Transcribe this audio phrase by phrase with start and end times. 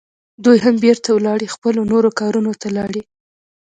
[0.45, 3.01] دوی هم بیرته ولاړې، خپلو نورو کارونو ته لاړې.